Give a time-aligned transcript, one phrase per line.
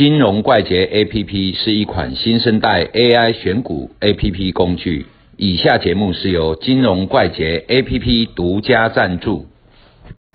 [0.00, 5.04] 金融怪杰 APP 是一款新生代 AI 选股 APP 工具。
[5.36, 9.44] 以下节目是由金融怪杰 APP 独家赞助。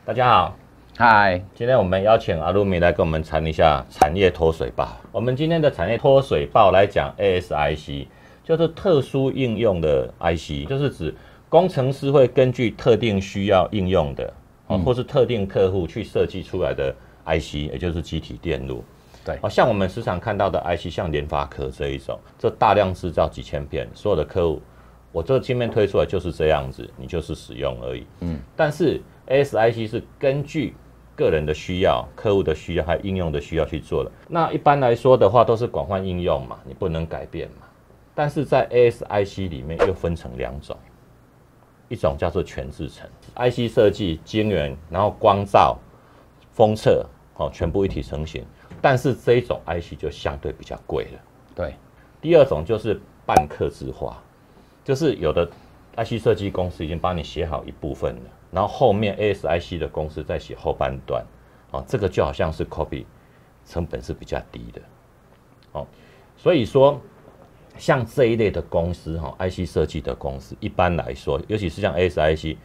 [0.06, 0.56] 大家好，
[0.96, 4.88] 嗨，今天我们邀请阿露米来跟我们谈一下产业脱水报。
[5.12, 8.06] 我们今天的产业脱水报来讲 ASIC，
[8.44, 11.16] 就是特殊应用的 IC，就是指
[11.50, 14.32] 工程师会根据特定需要应用的，
[14.68, 18.84] 哦，或是特定客户去设计出来的 IC，也就是机体电路。
[19.26, 24.62] 对好像我们时常看到的 IC，像联发科这一种，这大量制造几千片，所有的客户，
[25.12, 28.06] 我这个晶片推出来就是这样子，你就是使用而已。
[28.20, 30.76] 嗯，但是 ASIC 是根据
[31.16, 34.12] 个人的需要、客户的需要还有应用的需要去做的。
[34.28, 37.66] 那一般来说的话，都是广泛应用嘛，你不能改变嘛。
[38.14, 40.78] 但是在 ASIC 里面又分成两种，
[41.90, 45.78] 一种叫做全制程，IC 设计、晶圆，然后光照、
[46.54, 47.06] 封测，
[47.38, 48.46] 哦，全部一体成型。
[48.86, 51.20] 但是这一种 IC 就相对比较贵了。
[51.56, 51.74] 对，
[52.22, 54.22] 第二种就是半刻制化，
[54.84, 55.50] 就是有的
[55.96, 61.26] IC 设计公司已经帮你写好一部分了，然后后面 ASIC 的公司再写后半段，
[61.72, 63.06] 哦，这个就好像是 copy，
[63.66, 64.80] 成本是比较低的，
[65.72, 65.88] 哦，
[66.38, 67.02] 所以说
[67.80, 72.56] 像这一类的公司哈，IC 设计的公司，一般来说，尤其是像 ASIC，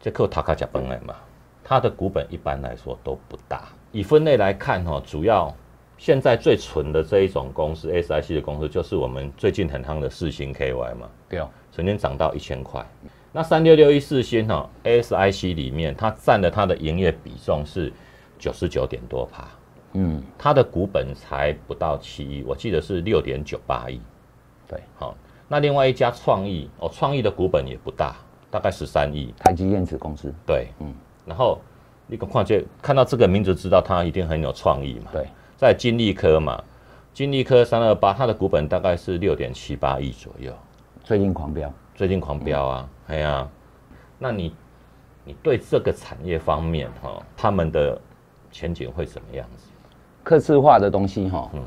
[0.00, 1.14] 这靠塔卡加本来嘛，
[1.62, 3.68] 它的股本一般来说都不大。
[3.96, 5.50] 以分类来看哈，主要
[5.96, 12.86] 现在最纯的这一种公司，SIC 的公司，就是我们最近很夯的四星 KY 嘛，对哦，曾经涨到一千块。
[13.32, 17.90] 那三六六一四星哈，ASIC 里面它占的它的营业比重是
[18.38, 19.48] 九十九点多趴，
[19.94, 23.98] 嗯，它的股本才不到七亿，我记得是六点九八亿。
[24.68, 25.16] 对，好，
[25.48, 28.14] 那另外一家创意哦，创意的股本也不大，
[28.50, 29.32] 大概十三亿。
[29.38, 30.92] 台积电子公司，对，嗯，
[31.24, 31.58] 然后
[32.08, 35.10] 一个跨界看到这个名字，知道它一定很有创意嘛。
[35.12, 35.26] 对，
[35.56, 36.62] 在金利科嘛，
[37.12, 40.52] 金利科三二八，它的股本大概是六点七八亿左右，
[41.02, 43.48] 最近狂飙，最近狂飙啊，哎呀、
[44.18, 44.54] 那你
[45.24, 48.00] 你对这个产业方面哈、他们的
[48.50, 49.68] 前景会怎么样子？
[50.22, 51.62] 刻字化的东西哈，嗯。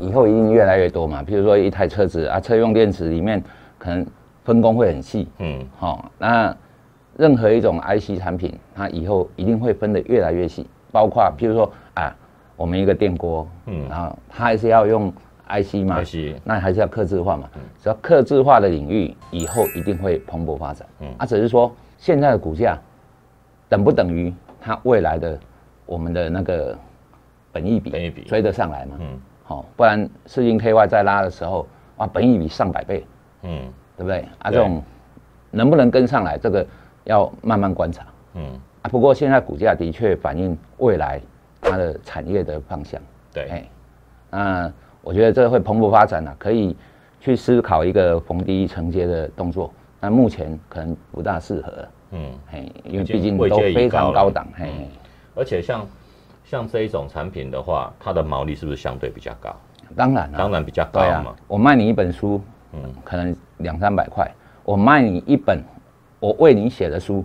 [0.00, 1.22] 以后一定越来越多嘛。
[1.22, 3.40] 比如说一台车子啊，车用电池里面
[3.78, 4.04] 可能
[4.42, 6.56] 分工会很细，嗯，好、那
[7.16, 12.14] 任何一种 IC 产品，它以后一定会分得越来越细，包括譬如说啊，
[12.56, 15.12] 我们一个电锅，嗯，然后它还是要用
[15.48, 17.48] IC 嘛 IC 那还是要刻字化嘛。
[17.80, 20.86] 只要刻字化的领域，以后一定会蓬勃发展。
[21.00, 22.78] 嗯，啊，只是说现在的股价
[23.68, 25.38] 等不等于它未来的
[25.86, 26.76] 我们的那个
[27.52, 28.96] 本益比本益比追得上来嘛？
[29.00, 31.66] 嗯好、不然世金 KY 在拉的时候，
[31.98, 33.04] 哇，本益比上百倍，
[33.42, 33.60] 嗯
[33.94, 34.26] 对不对？
[34.38, 34.82] 啊，对这种
[35.50, 36.66] 能不能跟上来，这个
[37.04, 38.44] 要慢慢观察嗯，
[38.82, 38.88] 啊。
[38.88, 41.20] 不过现在股价的确反映未来
[41.60, 43.00] 它的产业的方向，
[43.32, 43.64] 对，哎，
[44.30, 44.72] 那
[45.02, 46.76] 我觉得这会蓬勃发展啊，可以
[47.20, 49.72] 去思考一个逢低承接的动作。
[50.00, 52.30] 那目前可能不大适合，嗯。
[52.50, 54.86] 嘿，因为毕竟都非常高档，嘿，嗯
[55.34, 55.86] 而且像
[56.44, 59.54] 像这一种产品的话，它的毛利是不是相对比较高？
[59.96, 62.40] 当然了，当然比较高对啊嘛。，我卖你一本书，
[62.72, 64.30] 嗯，可能两三百块，
[64.64, 65.62] 我卖你一本
[66.24, 67.22] 我为你写的书，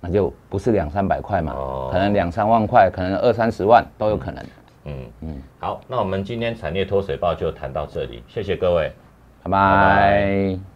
[0.00, 4.44] 那就不是两三百块嘛，哦可能两三万块，可能二三十万都有可能。
[4.86, 8.92] 嗯嗯，好，那我们今天产业脱水报就谈到这里，谢谢各位。
[9.44, 10.75] 拜拜。